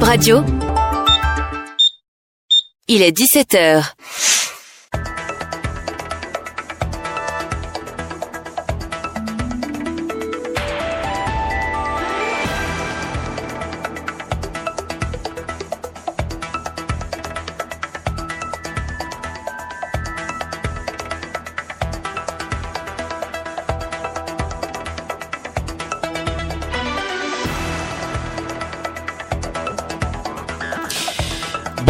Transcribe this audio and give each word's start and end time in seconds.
Radio. 0.00 0.44
Il 2.86 3.02
est 3.02 3.16
17h. 3.16 3.84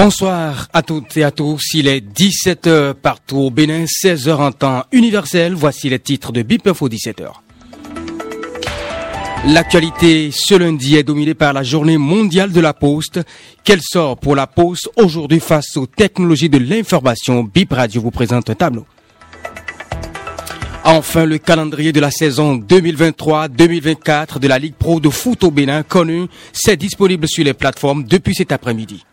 Bonsoir 0.00 0.68
à 0.72 0.82
toutes 0.82 1.16
et 1.16 1.24
à 1.24 1.32
tous. 1.32 1.74
Il 1.74 1.88
est 1.88 1.98
17h 1.98 2.94
partout 2.94 3.38
au 3.38 3.50
Bénin, 3.50 3.82
16h 3.82 4.32
en 4.32 4.52
temps 4.52 4.84
universel. 4.92 5.54
Voici 5.54 5.88
les 5.88 5.98
titres 5.98 6.30
de 6.30 6.42
BIP 6.42 6.68
Info 6.68 6.88
17h. 6.88 7.26
L'actualité 9.46 10.30
ce 10.32 10.54
lundi 10.54 10.94
est 10.94 11.02
dominée 11.02 11.34
par 11.34 11.52
la 11.52 11.64
journée 11.64 11.98
mondiale 11.98 12.52
de 12.52 12.60
la 12.60 12.74
poste. 12.74 13.18
Quel 13.64 13.80
sort 13.82 14.18
pour 14.18 14.36
la 14.36 14.46
poste 14.46 14.88
aujourd'hui 14.94 15.40
face 15.40 15.76
aux 15.76 15.86
technologies 15.86 16.48
de 16.48 16.58
l'information? 16.58 17.42
BIP 17.42 17.72
Radio 17.72 18.00
vous 18.00 18.12
présente 18.12 18.50
un 18.50 18.54
tableau. 18.54 18.86
Enfin, 20.84 21.24
le 21.24 21.38
calendrier 21.38 21.90
de 21.90 21.98
la 21.98 22.12
saison 22.12 22.56
2023-2024 22.56 24.38
de 24.38 24.46
la 24.46 24.60
Ligue 24.60 24.74
Pro 24.74 25.00
de 25.00 25.10
foot 25.10 25.42
au 25.42 25.50
Bénin 25.50 25.82
connu, 25.82 26.28
c'est 26.52 26.76
disponible 26.76 27.26
sur 27.26 27.44
les 27.44 27.52
plateformes 27.52 28.04
depuis 28.04 28.36
cet 28.36 28.52
après-midi. 28.52 29.04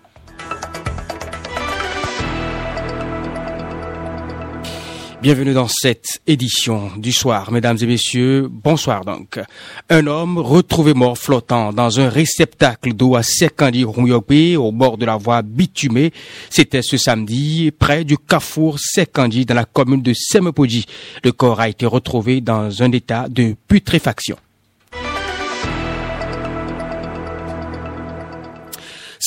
Bienvenue 5.25 5.55
dans 5.55 5.67
cette 5.67 6.21
édition 6.27 6.91
du 6.97 7.11
soir, 7.11 7.51
mesdames 7.51 7.79
et 7.81 7.87
messieurs. 7.87 8.47
Bonsoir 8.47 9.03
donc. 9.03 9.39
Un 9.89 10.05
homme 10.05 10.37
retrouvé 10.37 10.93
mort 10.93 11.17
flottant 11.17 11.73
dans 11.73 11.99
un 11.99 12.09
réceptacle 12.09 12.93
d'eau 12.93 13.15
à 13.15 13.23
Sekandi 13.23 13.83
Rouyopé, 13.83 14.55
au 14.55 14.71
bord 14.71 14.99
de 14.99 15.05
la 15.07 15.17
voie 15.17 15.41
bitumée. 15.41 16.13
C'était 16.51 16.83
ce 16.83 16.97
samedi, 16.97 17.71
près 17.71 18.03
du 18.03 18.19
carrefour 18.19 18.77
Sekandi, 18.77 19.45
dans 19.45 19.55
la 19.55 19.65
commune 19.65 20.03
de 20.03 20.13
Semepoji. 20.13 20.85
Le 21.23 21.31
corps 21.31 21.59
a 21.59 21.69
été 21.69 21.87
retrouvé 21.87 22.39
dans 22.39 22.83
un 22.83 22.91
état 22.91 23.27
de 23.27 23.55
putréfaction. 23.67 24.37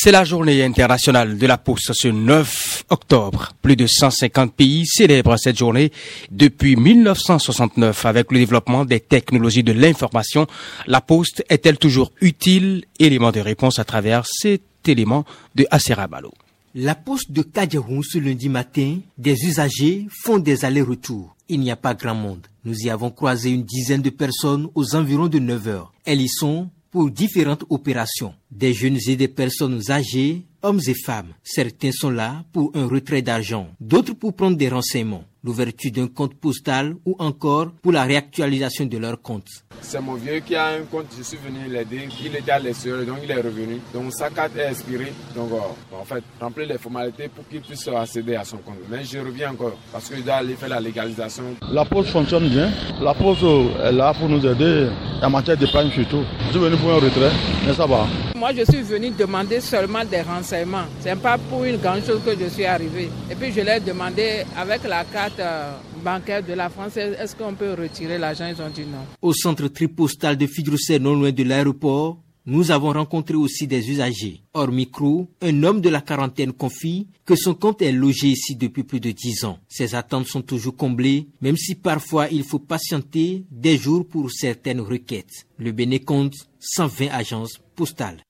C'est 0.09 0.13
la 0.13 0.25
journée 0.25 0.65
internationale 0.65 1.37
de 1.37 1.47
la 1.47 1.59
poste 1.59 1.93
ce 1.93 2.09
9 2.09 2.87
octobre. 2.89 3.53
Plus 3.61 3.77
de 3.77 3.87
150 3.87 4.55
pays 4.55 4.87
célèbrent 4.87 5.39
cette 5.39 5.59
journée 5.59 5.93
depuis 6.31 6.77
1969 6.77 8.07
avec 8.07 8.33
le 8.33 8.39
développement 8.39 8.87
des 8.87 9.01
technologies 9.01 9.63
de 9.63 9.73
l'information. 9.73 10.47
La 10.87 11.03
poste 11.03 11.45
est-elle 11.51 11.77
toujours 11.77 12.11
utile? 12.23 12.87
Élément 12.99 13.33
de 13.33 13.41
réponse 13.41 13.79
à 13.79 13.85
travers 13.85 14.25
cet 14.25 14.63
élément 14.87 15.27
de 15.55 15.67
Aserabalo. 15.71 16.33
La 16.75 16.95
poste 16.95 17.31
de 17.31 17.43
Kadjaroun 17.43 18.03
ce 18.03 18.17
lundi 18.17 18.49
matin, 18.49 19.01
des 19.19 19.37
usagers 19.45 20.07
font 20.25 20.39
des 20.39 20.65
allers-retours. 20.65 21.37
Il 21.51 21.61
n'y 21.61 21.71
a 21.71 21.77
pas 21.77 21.93
grand 21.93 22.15
monde. 22.15 22.47
Nous 22.65 22.79
y 22.79 22.89
avons 22.89 23.11
croisé 23.11 23.51
une 23.51 23.65
dizaine 23.65 24.01
de 24.01 24.09
personnes 24.09 24.69
aux 24.75 24.95
environs 24.95 25.29
de 25.29 25.39
9 25.39 25.69
heures. 25.69 25.93
Elles 26.07 26.23
y 26.23 26.29
sont 26.31 26.71
pour 26.91 27.11
différentes 27.11 27.65
opérations. 27.69 28.35
Des 28.51 28.73
jeunes 28.73 28.99
et 29.07 29.17
des 29.17 29.29
personnes 29.29 29.81
âgées, 29.91 30.45
hommes 30.63 30.81
et 30.87 30.95
femmes. 30.95 31.35
Certains 31.43 31.93
sont 31.93 32.11
là 32.11 32.45
pour 32.53 32.73
un 32.75 32.87
retrait 32.87 33.23
d'argent, 33.23 33.69
d'autres 33.81 34.15
pour 34.15 34.35
prendre 34.35 34.57
des 34.57 34.69
renseignements, 34.69 35.25
l'ouverture 35.45 35.93
d'un 35.93 36.09
compte 36.09 36.35
postal 36.35 36.95
ou 37.05 37.15
encore 37.19 37.71
pour 37.83 37.93
la 37.93 38.03
réactualisation 38.05 38.87
de 38.87 38.99
leur 38.99 39.21
compte. 39.21 39.47
C'est 39.81 40.01
mon 40.01 40.15
vieux 40.15 40.41
qui 40.41 40.55
a 40.57 40.67
un 40.69 40.83
compte, 40.91 41.07
je 41.17 41.23
suis 41.23 41.39
venu 41.39 41.69
l'aider. 41.73 42.09
Il 42.25 42.35
était 42.35 42.51
à 42.51 42.59
l'extérieur, 42.59 43.07
donc 43.07 43.19
il 43.23 43.31
est 43.31 43.41
revenu. 43.41 43.81
Donc 43.95 44.13
sa 44.13 44.31
carte 44.31 44.57
est 44.57 44.71
expirée. 44.71 45.13
Donc 45.35 45.51
euh, 45.53 45.97
en 46.01 46.05
fait, 46.05 46.23
remplir 46.41 46.67
les 46.67 46.79
formalités 46.79 47.29
pour 47.29 47.47
qu'il 47.49 47.61
puisse 47.61 47.87
accéder 47.89 48.35
à 48.37 48.45
son 48.45 48.59
compte. 48.59 48.77
Mais 48.91 49.05
je 49.05 49.19
reviens 49.19 49.53
encore 49.53 49.77
parce 49.93 50.09
qu'il 50.09 50.25
doit 50.25 50.35
aller 50.35 50.55
faire 50.55 50.69
la 50.69 50.81
légalisation. 50.81 51.45
La 51.73 51.85
poste 51.85 52.11
fonctionne 52.11 52.49
bien. 52.49 52.71
La 53.01 53.15
poste 53.15 53.43
est 53.43 53.93
là 53.93 54.13
pour 54.15 54.29
nous 54.29 54.45
aider 54.45 54.89
en 55.23 55.31
matière 55.31 55.57
d'épargne 55.57 55.91
surtout. 55.91 56.25
Je 56.47 56.51
suis 56.51 56.59
venu 56.61 56.77
pour 56.77 56.91
un 56.91 56.97
retrait, 56.97 57.33
mais 57.67 57.75
ça 57.75 57.87
va. 57.87 58.07
Moi, 58.39 58.53
je 58.55 58.63
suis 58.71 58.83
venu 58.83 59.11
demander 59.11 59.61
seulement 59.61 60.05
des 60.05 60.21
renseignements. 60.21 60.85
C'est 61.01 61.19
pas 61.21 61.37
pour 61.39 61.65
une 61.65 61.77
grande 61.79 62.05
chose 62.05 62.21
que 62.25 62.39
je 62.39 62.49
suis 62.49 62.65
arrivé. 62.65 63.09
Et 63.31 63.35
puis 63.35 63.51
je 63.53 63.61
l'ai 63.63 63.81
demandé 63.81 64.45
avec 64.57 64.85
la 64.85 65.05
carte. 65.05 65.41
Euh, 65.41 65.73
bancaire 65.99 66.43
de 66.43 66.53
la 66.55 66.69
France, 66.69 66.97
est-ce 66.97 67.35
qu'on 67.35 67.55
peut 67.55 67.75
retirer 67.75 68.19
l'argent? 68.19 68.47
Ils 68.47 68.63
ont 68.63 68.71
dit 68.71 68.83
non. 68.87 69.05
Au 69.21 69.33
centre 69.33 69.67
tripostal 69.69 70.37
de 70.37 70.47
Fidroussel, 70.47 71.03
non 71.03 71.15
loin 71.15 71.33
de 71.33 71.43
l'aéroport, 71.43 72.19
nous 72.47 72.71
avons 72.71 72.93
rencontré 72.93 73.35
aussi 73.35 73.67
des 73.67 73.91
usagers. 73.91 74.41
Hors 74.55 74.73
micro, 74.73 75.29
un 75.43 75.63
homme 75.65 75.81
de 75.81 75.91
la 75.91 76.01
quarantaine 76.01 76.53
confie 76.53 77.09
que 77.27 77.37
son 77.37 77.55
compte 77.55 77.83
est 77.83 77.93
logé 77.93 78.29
ici 78.29 78.57
depuis 78.57 78.85
plus 78.85 79.01
de 79.01 79.11
dix 79.11 79.45
ans. 79.45 79.59
Ses 79.69 79.95
attentes 79.95 80.29
sont 80.29 80.41
toujours 80.43 80.77
comblées, 80.77 81.29
même 81.43 81.57
si 81.57 81.75
parfois 81.75 82.29
il 82.31 82.45
faut 82.45 82.59
patienter 82.59 83.45
des 83.51 83.77
jours 83.77 84.07
pour 84.07 84.31
certaines 84.31 84.81
requêtes. 84.81 85.47
Le 85.59 85.73
Béné 85.73 86.01
compte 86.01 86.35
120 86.61 87.09
agences 87.11 87.61
postales. 87.77 88.23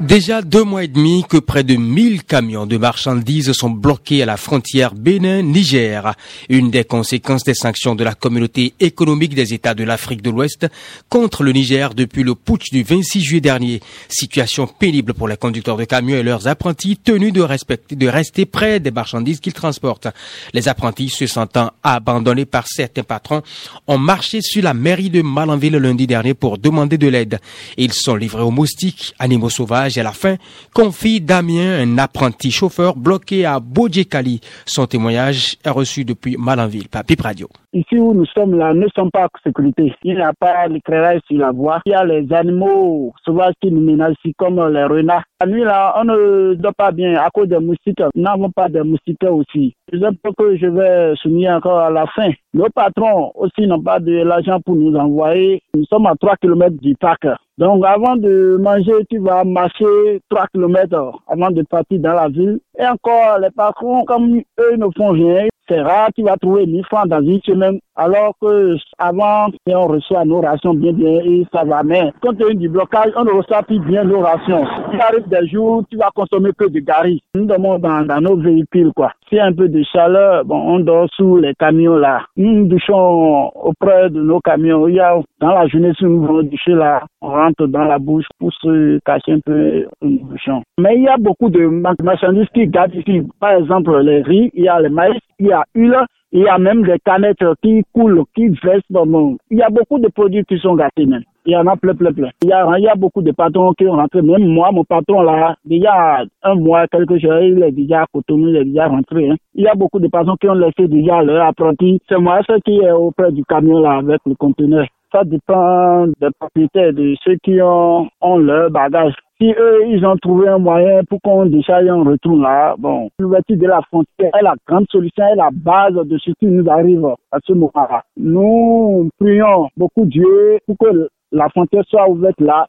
Déjà 0.00 0.42
deux 0.42 0.64
mois 0.64 0.82
et 0.82 0.88
demi 0.88 1.24
que 1.28 1.36
près 1.36 1.62
de 1.62 1.76
1000 1.76 2.24
camions 2.24 2.66
de 2.66 2.76
marchandises 2.76 3.52
sont 3.52 3.70
bloqués 3.70 4.24
à 4.24 4.26
la 4.26 4.36
frontière 4.36 4.92
Bénin-Niger. 4.92 6.14
Une 6.48 6.72
des 6.72 6.82
conséquences 6.82 7.44
des 7.44 7.54
sanctions 7.54 7.94
de 7.94 8.02
la 8.02 8.14
communauté 8.14 8.74
économique 8.80 9.36
des 9.36 9.54
États 9.54 9.72
de 9.74 9.84
l'Afrique 9.84 10.20
de 10.20 10.30
l'Ouest 10.30 10.66
contre 11.08 11.44
le 11.44 11.52
Niger 11.52 11.94
depuis 11.94 12.24
le 12.24 12.34
putsch 12.34 12.72
du 12.72 12.82
26 12.82 13.22
juillet 13.22 13.40
dernier. 13.40 13.80
Situation 14.08 14.66
pénible 14.66 15.14
pour 15.14 15.28
les 15.28 15.36
conducteurs 15.36 15.76
de 15.76 15.84
camions 15.84 16.16
et 16.16 16.24
leurs 16.24 16.48
apprentis 16.48 16.96
tenus 16.96 17.32
de 17.32 17.42
respecter, 17.42 17.94
de 17.94 18.08
rester 18.08 18.46
près 18.46 18.80
des 18.80 18.90
marchandises 18.90 19.38
qu'ils 19.38 19.52
transportent. 19.52 20.08
Les 20.52 20.66
apprentis 20.66 21.08
se 21.08 21.28
sentant 21.28 21.70
abandonnés 21.84 22.46
par 22.46 22.66
certains 22.66 23.04
patrons 23.04 23.42
ont 23.86 23.98
marché 23.98 24.40
sur 24.42 24.64
la 24.64 24.74
mairie 24.74 25.10
de 25.10 25.22
Malanville 25.22 25.76
lundi 25.76 26.08
dernier 26.08 26.34
pour 26.34 26.58
demander 26.58 26.98
de 26.98 27.06
l'aide. 27.06 27.38
Ils 27.76 27.92
sont 27.92 28.16
livrés 28.16 28.42
aux 28.42 28.50
moustiques, 28.50 29.14
animaux 29.20 29.50
sauvages, 29.50 29.83
à 29.84 30.02
la 30.02 30.12
fin, 30.12 30.36
confie 30.74 31.20
Damien, 31.20 31.82
un 31.82 31.98
apprenti 31.98 32.50
chauffeur 32.50 32.96
bloqué 32.96 33.44
à 33.44 33.60
Bodjekali. 33.60 34.40
Son 34.64 34.86
témoignage 34.86 35.56
est 35.64 35.70
reçu 35.70 36.04
depuis 36.04 36.36
Malanville 36.38 36.88
par 36.88 37.04
Pip 37.04 37.20
Radio. 37.20 37.48
Ici 37.74 37.98
où 37.98 38.14
nous 38.14 38.24
sommes 38.26 38.56
là, 38.56 38.72
ne 38.72 38.86
sommes 38.94 39.10
pas 39.10 39.24
en 39.24 39.28
sécurité. 39.44 39.92
Il 40.04 40.14
n'y 40.14 40.22
a 40.22 40.32
pas 40.32 40.66
l'éclairage 40.68 41.20
sur 41.28 41.38
la 41.38 41.50
voie. 41.50 41.80
Il 41.84 41.90
y 41.90 41.94
a 41.94 42.04
les 42.04 42.32
animaux 42.32 43.12
sauvages 43.24 43.54
qui 43.60 43.70
nous 43.70 43.80
menacent, 43.80 44.14
comme 44.38 44.56
les 44.72 44.84
renards. 44.84 45.24
La 45.40 45.46
nuit 45.46 45.64
là, 45.64 45.92
on 46.00 46.04
ne 46.04 46.54
dort 46.54 46.74
pas 46.74 46.92
bien 46.92 47.16
à 47.16 47.28
cause 47.30 47.48
des 47.48 47.58
moustiques. 47.58 48.00
Nous 48.14 48.22
n'avons 48.22 48.50
pas 48.50 48.68
de 48.68 48.80
moustiques 48.80 49.24
aussi. 49.24 49.74
Je 49.92 49.98
que 49.98 50.56
je 50.56 50.66
vais 50.66 51.14
souligner 51.16 51.50
encore 51.50 51.80
à 51.80 51.90
la 51.90 52.06
fin. 52.06 52.30
Nos 52.54 52.68
patrons 52.70 53.32
aussi 53.34 53.66
n'ont 53.66 53.82
pas 53.82 54.00
de 54.00 54.22
l'argent 54.22 54.60
pour 54.60 54.76
nous 54.76 54.94
envoyer. 54.96 55.62
Nous 55.74 55.84
sommes 55.86 56.06
à 56.06 56.14
3 56.18 56.36
km 56.36 56.76
du 56.80 56.94
parc. 56.94 57.26
Donc 57.56 57.84
avant 57.84 58.16
de 58.16 58.58
manger, 58.60 59.04
tu 59.08 59.18
vas 59.18 59.44
marcher 59.44 60.20
3 60.28 60.46
km 60.52 61.20
avant 61.28 61.50
de 61.50 61.62
partir 61.62 62.00
dans 62.00 62.14
la 62.14 62.28
ville. 62.28 62.58
Et 62.78 62.84
encore, 62.84 63.38
les 63.38 63.50
patrons, 63.50 64.04
comme 64.04 64.40
eux 64.58 64.76
ne 64.76 64.86
font 64.96 65.10
rien, 65.10 65.46
c'est 65.68 65.80
rare, 65.80 66.10
tu 66.14 66.22
vas 66.22 66.36
trouver 66.36 66.66
1000 66.66 66.84
francs 66.84 67.08
dans 67.08 67.22
une 67.22 67.40
semaine, 67.42 67.78
alors 67.96 68.34
que 68.40 68.76
avant, 68.98 69.46
on 69.66 69.86
reçoit 69.86 70.24
nos 70.24 70.40
rations 70.40 70.74
bien, 70.74 70.92
bien, 70.92 71.20
et 71.24 71.46
ça 71.52 71.64
va. 71.64 71.82
Mais 71.82 72.12
quand 72.20 72.32
il 72.32 72.40
y 72.40 72.50
a 72.50 72.54
du 72.54 72.68
blocage, 72.68 73.12
on 73.16 73.24
ne 73.24 73.30
reçoit 73.30 73.62
plus 73.62 73.78
bien 73.80 74.04
nos 74.04 74.20
rations. 74.20 74.64
Il 74.92 75.00
arrive 75.00 75.28
des 75.28 75.46
jours, 75.48 75.84
tu 75.90 75.96
vas 75.96 76.10
consommer 76.14 76.50
que 76.56 76.68
du 76.68 76.82
gari. 76.82 77.22
Nous 77.34 77.46
dormons 77.46 77.78
dans, 77.78 78.04
dans 78.04 78.20
nos 78.20 78.36
véhicules, 78.36 78.92
quoi. 78.94 79.12
S'il 79.28 79.38
y 79.38 79.40
a 79.40 79.46
un 79.46 79.52
peu 79.52 79.68
de 79.68 79.82
chaleur, 79.84 80.44
bon, 80.44 80.56
on 80.56 80.80
dort 80.80 81.08
sous 81.16 81.36
les 81.38 81.54
camions, 81.54 81.96
là. 81.96 82.22
Nous 82.36 82.66
douchons 82.66 83.50
auprès 83.54 84.10
de 84.10 84.20
nos 84.20 84.40
camions. 84.40 84.88
Il 84.88 84.96
y 84.96 85.00
a, 85.00 85.18
dans 85.40 85.54
la 85.54 85.66
journée, 85.68 85.92
si 85.96 86.04
nous 86.04 86.26
voulons 86.26 86.42
doucher, 86.42 86.72
là, 86.72 87.02
on 87.22 87.28
rentre 87.28 87.66
dans 87.66 87.84
la 87.84 87.98
bouche 87.98 88.26
pour 88.38 88.52
se 88.52 88.98
cacher 89.04 89.32
un 89.32 89.40
peu, 89.40 89.86
nous 90.02 90.18
douchons. 90.30 90.62
Mais 90.78 90.96
il 90.96 91.04
y 91.04 91.08
a 91.08 91.16
beaucoup 91.16 91.48
de 91.48 91.66
marchandises 92.02 92.48
qui 92.52 92.66
gardent 92.66 92.94
ici. 92.94 93.22
Par 93.40 93.52
exemple, 93.52 93.96
les 94.00 94.22
riz, 94.22 94.50
il 94.52 94.64
y 94.64 94.68
a 94.68 94.80
le 94.80 94.90
maïs, 94.90 95.20
il 95.38 95.46
y 95.46 95.52
a 95.52 95.64
huile, 95.74 95.96
il 96.32 96.42
y 96.42 96.48
a 96.48 96.58
même 96.58 96.82
des 96.82 96.98
canettes 97.04 97.44
qui 97.62 97.82
coulent, 97.92 98.24
qui 98.34 98.48
versent 98.62 98.82
dans 98.90 99.06
mon... 99.06 99.36
Il 99.50 99.58
y 99.58 99.62
a 99.62 99.70
beaucoup 99.70 99.98
de 99.98 100.08
produits 100.08 100.44
qui 100.44 100.58
sont 100.58 100.74
gâtés 100.74 101.06
même. 101.06 101.22
Il 101.46 101.52
y 101.52 101.56
en 101.56 101.66
a 101.66 101.76
plein, 101.76 101.94
plein, 101.94 102.12
plein. 102.12 102.30
Il 102.42 102.48
y 102.48 102.52
a, 102.52 102.66
il 102.78 102.84
y 102.84 102.88
a 102.88 102.94
beaucoup 102.94 103.20
de 103.20 103.30
patrons 103.30 103.74
qui 103.74 103.86
ont 103.86 103.92
rentré. 103.92 104.22
Même 104.22 104.46
moi, 104.46 104.72
mon 104.72 104.84
patron 104.84 105.22
là, 105.22 105.54
déjà 105.64 106.24
un 106.42 106.54
mois, 106.54 106.86
quelque 106.88 107.18
chose, 107.18 107.42
il 107.42 107.62
est 107.62 107.72
déjà 107.72 108.02
à 108.02 108.06
Cotonou, 108.12 108.48
il 108.48 108.56
est 108.56 108.64
déjà 108.64 108.88
rentré. 108.88 109.28
Hein. 109.28 109.36
Il 109.54 109.64
y 109.64 109.68
a 109.68 109.74
beaucoup 109.74 110.00
de 110.00 110.08
patrons 110.08 110.36
qui 110.40 110.48
ont 110.48 110.54
laissé 110.54 110.88
déjà 110.88 111.22
leur 111.22 111.46
apprenti. 111.46 112.00
C'est 112.08 112.18
moi, 112.18 112.40
ce 112.48 112.58
qui 112.60 112.78
est 112.78 112.90
auprès 112.90 113.30
du 113.30 113.44
camion 113.44 113.80
là 113.80 113.98
avec 113.98 114.20
le 114.26 114.34
conteneur 114.34 114.86
ça 115.14 115.22
dépend 115.22 116.08
des 116.20 116.28
propriétaires, 116.40 116.92
de 116.92 117.14
ceux 117.22 117.36
qui 117.36 117.60
ont, 117.62 118.08
ont 118.20 118.36
leur 118.38 118.68
bagage. 118.70 119.14
Si 119.40 119.52
eux, 119.52 119.86
ils 119.88 120.06
ont 120.06 120.16
trouvé 120.16 120.46
un 120.46 120.58
moyen 120.58 121.02
pour 121.08 121.20
qu'on 121.20 121.46
décharge 121.46 121.88
un 121.88 122.04
retour 122.04 122.36
là, 122.36 122.76
bon, 122.78 123.10
l'ouverture 123.18 123.56
de 123.56 123.66
la 123.66 123.82
frontière 123.82 124.30
est 124.32 124.42
la 124.42 124.54
grande 124.66 124.86
solution, 124.90 125.24
est 125.26 125.34
la 125.34 125.50
base 125.52 125.94
de 125.94 126.18
ce 126.18 126.30
qui 126.38 126.46
nous 126.46 126.70
arrive 126.70 127.04
à 127.32 127.38
ce 127.44 127.52
moment-là. 127.52 128.04
Nous 128.16 129.10
prions 129.18 129.68
beaucoup 129.76 130.06
Dieu 130.06 130.60
pour 130.66 130.76
que 130.78 131.08
la 131.32 131.48
frontière 131.48 131.82
soit 131.88 132.08
ouverte 132.08 132.40
là 132.40 132.68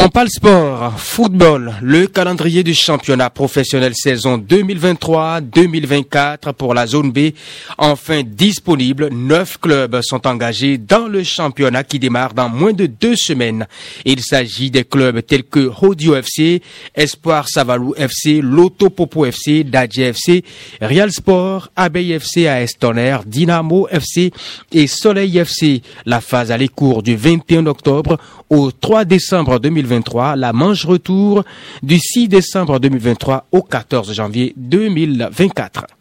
On 0.00 0.10
parle 0.10 0.28
sport, 0.30 0.94
football, 0.96 1.74
le 1.82 2.06
calendrier 2.06 2.62
du 2.62 2.72
championnat 2.72 3.30
professionnel 3.30 3.94
saison 3.96 4.38
2023-2024 4.38 6.52
pour 6.52 6.72
la 6.72 6.86
zone 6.86 7.10
B. 7.10 7.30
Enfin 7.78 8.22
disponible, 8.24 9.08
neuf 9.10 9.58
clubs 9.58 9.98
sont 10.02 10.24
engagés 10.28 10.78
dans 10.78 11.08
le 11.08 11.24
championnat 11.24 11.82
qui 11.82 11.98
démarre 11.98 12.32
dans 12.32 12.48
moins 12.48 12.72
de 12.72 12.86
deux 12.86 13.16
semaines. 13.16 13.66
Il 14.04 14.20
s'agit 14.20 14.70
des 14.70 14.84
clubs 14.84 15.26
tels 15.26 15.42
que 15.42 15.66
Rodio 15.66 16.14
FC, 16.14 16.62
Espoir 16.94 17.48
Savalou 17.48 17.92
FC, 17.96 18.40
Loto 18.40 18.90
Popo 18.90 19.26
FC, 19.26 19.64
Dadje 19.64 19.98
FC, 19.98 20.44
Real 20.80 21.10
Sport, 21.10 21.70
Abeille 21.74 22.12
FC 22.12 22.46
à 22.46 22.62
Estonner, 22.62 23.16
Dynamo 23.26 23.88
FC 23.90 24.30
et 24.70 24.86
Soleil 24.86 25.38
FC. 25.38 25.82
La 26.06 26.20
phase 26.20 26.52
allait 26.52 26.68
court 26.68 27.02
du 27.02 27.16
21 27.16 27.66
octobre 27.66 28.16
au 28.50 28.70
3 28.70 29.04
décembre 29.04 29.58
2023, 29.58 29.87
la 30.36 30.52
manche 30.52 30.84
retour 30.84 31.44
du 31.82 31.98
6 31.98 32.28
décembre 32.28 32.78
2023 32.78 33.46
au 33.52 33.62
14 33.62 34.12
janvier 34.12 34.52
2024. 34.56 35.97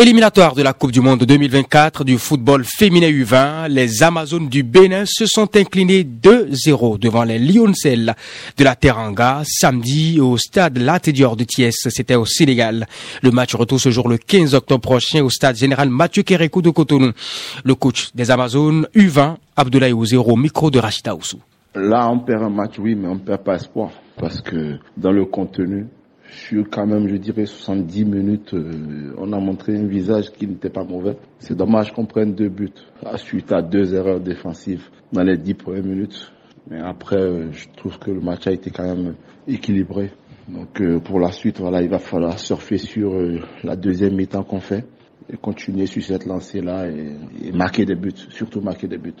Éliminatoire 0.00 0.54
de 0.54 0.62
la 0.62 0.72
Coupe 0.72 0.92
du 0.92 1.02
Monde 1.02 1.24
2024 1.24 2.04
du 2.04 2.16
football 2.16 2.64
féminin 2.64 3.10
U20, 3.10 3.68
les 3.68 4.02
Amazones 4.02 4.48
du 4.48 4.62
Bénin 4.62 5.04
se 5.04 5.26
sont 5.26 5.54
inclinés 5.58 6.04
2-0 6.04 6.98
devant 6.98 7.22
les 7.22 7.38
Lioncelles 7.38 8.14
de 8.56 8.64
la 8.64 8.76
Teranga 8.76 9.42
samedi 9.44 10.18
au 10.18 10.38
stade 10.38 10.78
Latedior 10.78 11.36
de 11.36 11.44
Thiès. 11.44 11.74
C'était 11.90 12.14
au 12.14 12.24
Sénégal. 12.24 12.86
Le 13.22 13.30
match 13.30 13.54
retour 13.54 13.78
ce 13.78 13.90
jour 13.90 14.08
le 14.08 14.16
15 14.16 14.54
octobre 14.54 14.80
prochain 14.80 15.22
au 15.22 15.28
stade 15.28 15.56
général 15.56 15.90
Mathieu 15.90 16.22
Kérékou 16.22 16.62
de 16.62 16.70
Cotonou. 16.70 17.12
Le 17.62 17.74
coach 17.74 18.08
des 18.14 18.30
Amazones 18.30 18.86
U20, 18.96 19.36
Abdoulaye 19.54 19.92
Ouzero, 19.92 20.34
micro 20.34 20.70
de 20.70 20.78
Rachida 20.78 21.14
Oussou. 21.14 21.40
Là, 21.74 22.08
on 22.10 22.20
perd 22.20 22.42
un 22.44 22.48
match, 22.48 22.78
oui, 22.78 22.94
mais 22.94 23.06
on 23.06 23.18
perd 23.18 23.44
pas 23.44 23.56
espoir. 23.56 23.90
Parce 24.18 24.40
que 24.40 24.78
dans 24.96 25.12
le 25.12 25.26
contenu, 25.26 25.88
sur 26.30 26.70
quand 26.70 26.86
même, 26.86 27.08
je 27.08 27.16
dirais, 27.16 27.44
70 27.46 28.04
minutes, 28.04 28.54
euh, 28.54 29.12
on 29.18 29.32
a 29.32 29.38
montré 29.40 29.76
un 29.76 29.86
visage 29.86 30.30
qui 30.30 30.46
n'était 30.46 30.70
pas 30.70 30.84
mauvais. 30.84 31.16
C'est 31.38 31.56
dommage 31.56 31.92
qu'on 31.92 32.06
prenne 32.06 32.34
deux 32.34 32.48
buts 32.48 32.70
suite 33.16 33.52
à 33.52 33.62
deux 33.62 33.94
erreurs 33.94 34.20
défensives 34.20 34.88
dans 35.12 35.22
les 35.22 35.36
dix 35.36 35.54
premières 35.54 35.84
minutes. 35.84 36.32
Mais 36.70 36.80
après, 36.80 37.20
euh, 37.20 37.50
je 37.52 37.66
trouve 37.76 37.98
que 37.98 38.10
le 38.10 38.20
match 38.20 38.46
a 38.46 38.52
été 38.52 38.70
quand 38.70 38.84
même 38.84 39.14
équilibré. 39.48 40.12
Donc 40.48 40.80
euh, 40.80 41.00
pour 41.00 41.18
la 41.18 41.32
suite, 41.32 41.58
voilà, 41.58 41.82
il 41.82 41.88
va 41.88 41.98
falloir 41.98 42.38
surfer 42.38 42.78
sur 42.78 43.12
la 43.64 43.76
deuxième 43.76 44.14
mi-temps 44.14 44.44
qu'on 44.44 44.60
fait 44.60 44.84
et 45.32 45.36
continuer 45.36 45.86
sur 45.86 46.02
cette 46.02 46.26
lancée-là 46.26 46.88
et, 46.88 47.52
marquer 47.52 47.84
des 47.84 47.94
buts, 47.94 48.12
surtout 48.30 48.60
marquer 48.60 48.88
des 48.88 48.98
buts. 48.98 49.14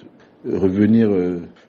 Revenir, 0.44 1.10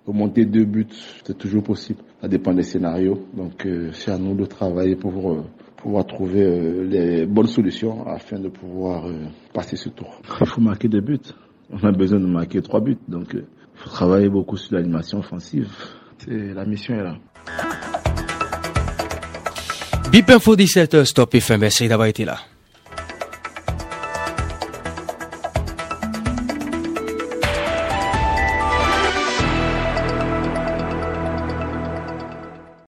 remonter 0.05 0.45
deux 0.45 0.65
buts, 0.65 0.87
c'est 1.25 1.37
toujours 1.37 1.63
possible. 1.63 1.99
Ça 2.21 2.27
dépend 2.27 2.53
des 2.53 2.63
scénarios. 2.63 3.25
Donc 3.33 3.67
c'est 3.93 4.11
à 4.11 4.17
nous 4.17 4.33
de 4.35 4.45
travailler 4.45 4.95
pour 4.95 5.43
pouvoir 5.75 6.05
trouver 6.05 6.85
les 6.85 7.25
bonnes 7.25 7.47
solutions 7.47 8.07
afin 8.07 8.39
de 8.39 8.47
pouvoir 8.49 9.05
passer 9.53 9.75
ce 9.75 9.89
tour. 9.89 10.21
Il 10.39 10.47
faut 10.47 10.61
marquer 10.61 10.87
des 10.87 11.01
buts. 11.01 11.19
On 11.69 11.85
a 11.85 11.91
besoin 11.91 12.19
de 12.19 12.27
marquer 12.27 12.61
trois 12.61 12.79
buts. 12.79 12.97
Donc 13.07 13.29
il 13.33 13.43
faut 13.75 13.89
travailler 13.89 14.29
beaucoup 14.29 14.57
sur 14.57 14.75
l'animation 14.75 15.19
offensive. 15.19 15.69
C'est 16.19 16.53
la 16.53 16.65
mission 16.65 16.95
est 16.95 17.03
là. 17.03 17.17
Bip 20.11 20.29
Info 20.29 20.55
17, 20.57 21.05
stop 21.05 21.33
FM, 21.33 21.61
merci 21.61 21.87
d'avoir 21.87 22.07
été 22.09 22.25
là. 22.25 22.37